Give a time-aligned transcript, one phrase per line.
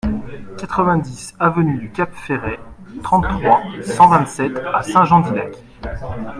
[0.57, 2.57] quatre-vingt-dix avenue du Cap Ferret,
[3.03, 5.55] trente-trois, cent vingt-sept à Saint-Jean-d'Illac